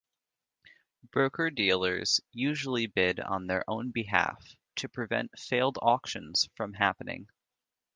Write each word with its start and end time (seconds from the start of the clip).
Broker-dealers 1.11 2.21
usually 2.31 2.87
bid 2.87 3.19
on 3.19 3.45
their 3.45 3.63
own 3.69 3.91
behalf 3.91 4.55
to 4.77 4.89
prevent 4.89 5.37
failed 5.37 5.77
auctions 5.79 6.49
from 6.55 6.73
happening. 6.73 7.29